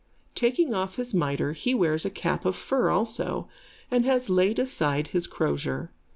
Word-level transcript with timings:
Taking 0.33 0.73
off 0.73 0.95
his 0.95 1.13
mitre, 1.13 1.51
he 1.53 1.75
wears 1.75 2.05
a 2.05 2.09
cap 2.09 2.43
of 2.43 2.55
fur 2.55 2.89
also, 2.89 3.47
and 3.91 4.03
has 4.03 4.31
laid 4.31 4.57
aside 4.57 5.09
his 5.09 5.27
crozier. 5.27 5.91